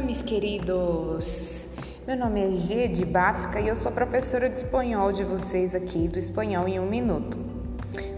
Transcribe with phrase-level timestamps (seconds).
[0.00, 1.66] Olá, meus queridos!
[2.06, 6.08] Meu nome é G de Báfica e eu sou professora de espanhol de vocês aqui
[6.08, 7.36] do Espanhol em um Minuto.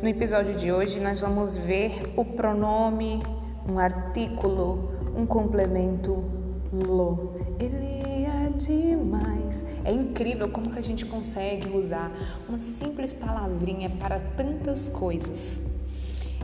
[0.01, 3.21] No episódio de hoje, nós vamos ver o pronome,
[3.69, 6.25] um artículo, um complemento
[6.73, 7.35] lo.
[7.59, 9.65] Ele é demais.
[9.85, 12.13] É incrível como que a gente consegue usar
[12.49, 15.61] uma simples palavrinha para tantas coisas.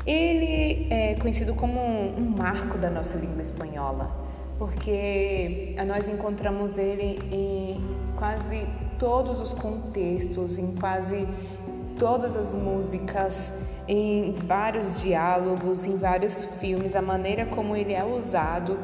[0.05, 4.18] Ele é conhecido como um marco da nossa língua espanhola,
[4.59, 7.81] porque nós encontramos ele em
[8.17, 8.67] quase
[8.99, 11.29] todos os contextos, em quase
[11.97, 13.53] todas as músicas,
[13.87, 16.97] em vários diálogos, em vários filmes.
[16.97, 18.79] A maneira como ele é usado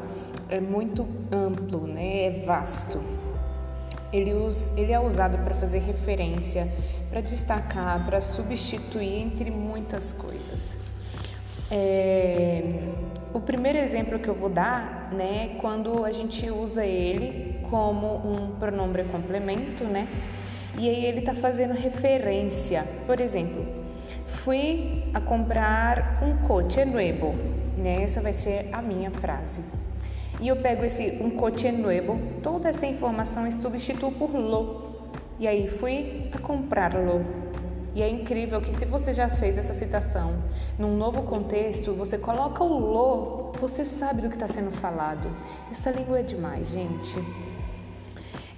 [0.49, 2.25] é muito amplo, né?
[2.25, 2.99] é vasto.
[4.13, 4.31] Ele,
[4.77, 6.71] ele é usado para fazer referência,
[7.09, 10.75] para destacar, para substituir entre muitas coisas.
[11.69, 12.63] É,
[13.35, 18.15] o primeiro exemplo que eu vou dar, né, é quando a gente usa ele como
[18.25, 20.07] um pronome complemento, né?
[20.77, 22.85] E aí ele está fazendo referência.
[23.05, 23.65] Por exemplo,
[24.25, 27.35] fui a comprar um coche nuevo,
[27.77, 28.03] né?
[28.03, 29.61] Essa vai ser a minha frase.
[30.39, 34.95] E eu pego esse um coche nuevo, toda essa informação e substituo por lo.
[35.37, 37.44] E aí fui a comprá-lo.
[37.95, 40.43] E é incrível que se você já fez essa citação
[40.77, 45.31] num novo contexto, você coloca o lo, você sabe do que está sendo falado.
[45.71, 47.15] Essa língua é demais, gente.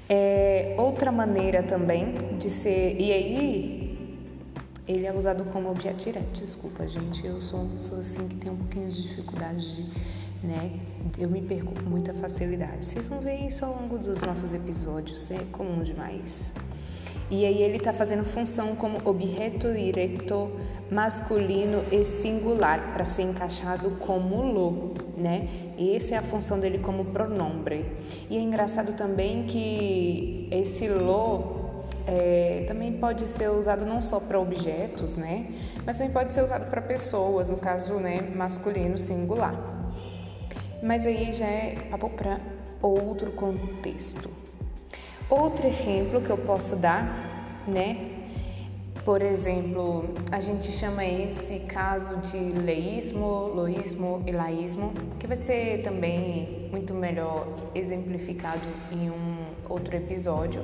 [0.10, 3.00] É outra maneira também de ser.
[3.00, 4.22] E aí,
[4.88, 6.40] ele é usado como objeto direto.
[6.40, 10.48] Desculpa, gente, eu sou uma pessoa assim que tem um pouquinho de dificuldade de.
[10.48, 10.80] Né?
[11.18, 12.86] Eu me perco com muita facilidade.
[12.86, 16.54] Vocês vão ver isso ao longo dos nossos episódios, é comum demais.
[17.30, 20.50] E aí ele está fazendo função como objeto direto
[20.90, 25.48] masculino e singular para ser encaixado como lo, né?
[25.78, 27.86] E essa é a função dele como pronome.
[28.30, 31.58] E é engraçado também que esse lo
[32.08, 35.48] é, também pode ser usado não só para objetos, né?
[35.86, 39.54] Mas também pode ser usado para pessoas, no caso, né, masculino singular.
[40.82, 42.40] Mas aí já é papo para
[42.82, 44.47] outro contexto.
[45.30, 48.14] Outro exemplo que eu posso dar, né?
[49.04, 55.82] Por exemplo, a gente chama esse caso de leísmo, loísmo e laísmo, que vai ser
[55.84, 57.46] também muito melhor
[57.76, 60.62] exemplificado em um outro episódio.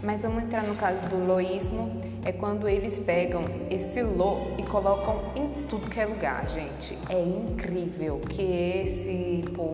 [0.00, 5.32] Mas vamos entrar no caso do loísmo, é quando eles pegam esse lo e colocam
[5.34, 6.96] em tudo que é lugar, gente.
[7.08, 9.73] É incrível que esse povo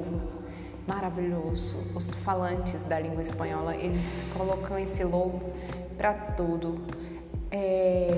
[0.94, 1.76] maravilhoso.
[1.94, 5.40] Os falantes da língua espanhola, eles colocam esse lobo
[5.96, 6.80] para tudo.
[7.50, 8.16] É,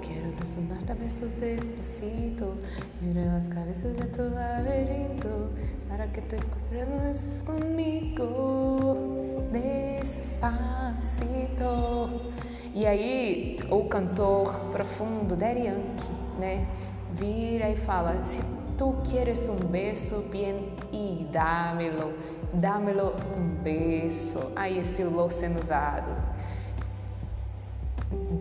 [0.01, 2.57] quero desnudar besos despacito.
[3.01, 5.49] Mira as cabeças de tu laberinto,
[5.87, 6.37] para que te
[6.69, 8.25] conozcas comigo.
[9.51, 10.29] Despacito.
[12.73, 16.67] E aí, o cantor profundo, Daddy Yankee, né?
[17.13, 18.39] Vira e fala: Se
[18.77, 22.13] tu quieres um beijo, bien e dámelo,
[22.53, 24.39] dámelo um beijo.
[24.55, 26.09] Aí esse lo sendo usado.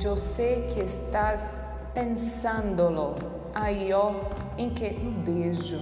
[0.02, 1.54] Eu sei que estás
[1.92, 3.16] pensándolo.
[3.54, 4.14] Aí ó,
[4.56, 5.78] em que um beijo.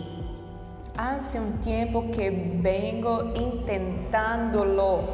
[0.96, 5.04] Hace um tempo que vengo intentándolo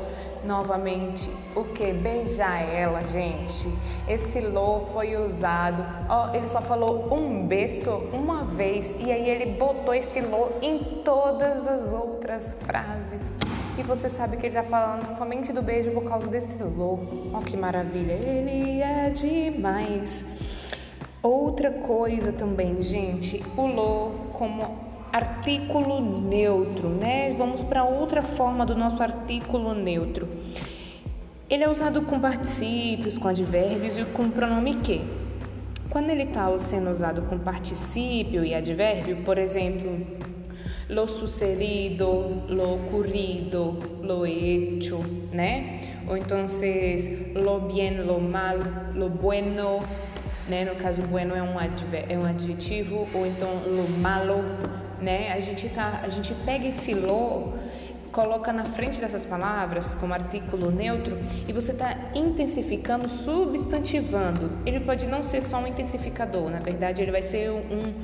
[0.44, 3.68] novamente o que beijar ela, gente.
[4.08, 9.46] Esse lo foi usado, ó, ele só falou um beijo uma vez e aí ele
[9.52, 13.34] botou esse lo em todas as outras frases.
[13.78, 17.30] E você sabe que ele está falando somente do beijo por causa desse lo.
[17.32, 18.12] Ó, que maravilha!
[18.12, 20.72] Ele é demais.
[21.22, 24.81] Outra coisa também, gente, o lo como
[25.12, 27.34] artículo neutro, né?
[27.36, 30.26] Vamos para outra forma do nosso artículo neutro.
[31.50, 35.02] Ele é usado com particípios, com advérbios e com pronome que.
[35.90, 40.00] Quando ele está sendo usado com particípio e advérbio, por exemplo,
[40.88, 45.00] lo sucedido, lo ocurrido, lo hecho,
[45.30, 45.80] né?
[46.08, 46.46] Ou então,
[47.34, 48.58] lo bien, lo mal,
[48.94, 49.80] lo bueno,
[50.48, 50.64] né?
[50.64, 54.42] No caso, bueno é um, é um adjetivo, ou então lo malo,
[55.02, 55.32] né?
[55.32, 57.54] A gente tá, a gente pega esse lo,
[58.12, 61.18] coloca na frente dessas palavras como artículo neutro
[61.48, 64.52] e você está intensificando, substantivando.
[64.66, 67.94] Ele pode não ser só um intensificador, na verdade ele vai ser um,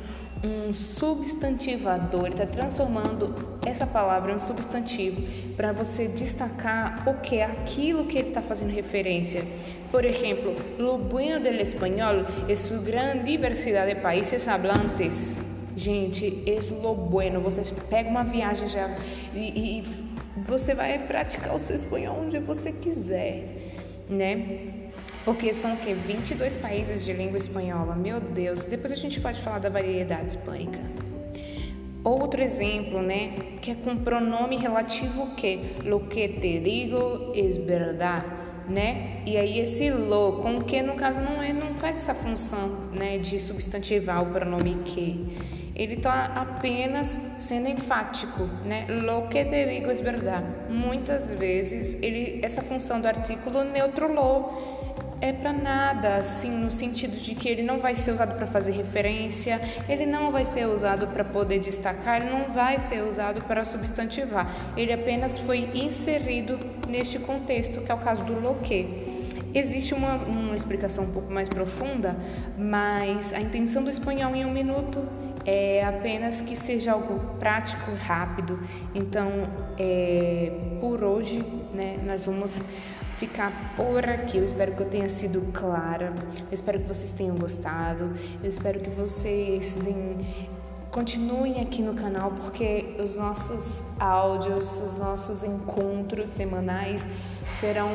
[0.43, 2.27] um substantivador.
[2.27, 5.23] Ele está transformando essa palavra em um substantivo
[5.55, 9.45] para você destacar o que é aquilo que ele está fazendo referência.
[9.91, 15.39] Por exemplo, lo bueno del español es su gran diversidad de países hablantes.
[15.79, 17.41] Gente, es lo bueno.
[17.41, 18.89] Você pega uma viagem já
[19.33, 19.85] e, e
[20.45, 23.45] você vai praticar o seu espanhol onde você quiser,
[24.11, 24.89] né?
[25.25, 25.95] Porque são o quê?
[25.95, 27.95] 22 países de língua espanhola.
[27.95, 30.81] Meu Deus, depois a gente pode falar da variedade hispânica.
[32.03, 38.25] Outro exemplo, né, que é com pronome relativo que lo que te digo es verdad,
[38.69, 39.23] né?
[39.25, 43.19] E aí esse lo com que no caso não é não faz essa função, né,
[43.19, 45.58] de substantivar o pronome que.
[45.79, 48.85] Ele está apenas sendo enfático, né?
[48.89, 50.43] Lo que te digo es verdad.
[50.69, 54.79] Muitas vezes ele essa função do artículo neutro lo
[55.21, 58.73] é para nada, assim, no sentido de que ele não vai ser usado para fazer
[58.73, 63.65] referência, ele não vai ser usado para poder destacar, ele não vai ser usado para
[63.65, 64.49] substantivar.
[64.77, 66.59] Ele apenas foi inserido
[66.89, 69.19] neste contexto, que é o caso do loque.
[69.55, 72.17] Existe uma, uma explicação um pouco mais profunda,
[72.57, 75.03] mas a intenção do espanhol em um minuto
[75.49, 78.61] é apenas que seja algo prático, rápido.
[78.95, 79.31] Então,
[79.79, 81.43] é, por hoje,
[81.73, 82.59] né, nós vamos
[83.17, 84.37] ficar por aqui.
[84.37, 86.13] Eu espero que eu tenha sido clara.
[86.37, 88.13] Eu espero que vocês tenham gostado.
[88.43, 90.19] Eu espero que vocês deem,
[90.91, 97.07] continuem aqui no canal porque os nossos áudios, os nossos encontros semanais
[97.51, 97.89] serão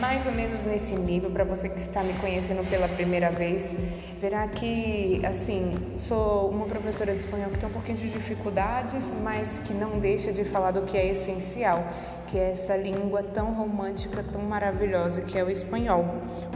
[0.00, 3.74] mais ou menos nesse nível para você que está me conhecendo pela primeira vez.
[4.20, 9.58] Verá que, assim, sou uma professora de espanhol que tem um pouquinho de dificuldades, mas
[9.60, 11.86] que não deixa de falar do que é essencial,
[12.28, 16.04] que é essa língua tão romântica, tão maravilhosa que é o espanhol.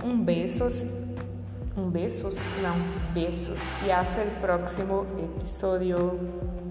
[0.05, 0.85] Um beijos,
[1.79, 2.77] um beijos, não,
[3.13, 6.68] beijos e hasta o próximo episódio.